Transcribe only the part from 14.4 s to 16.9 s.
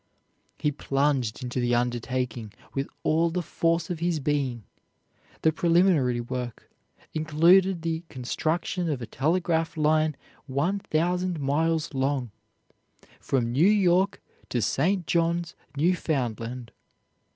to St. John's, Newfoundland.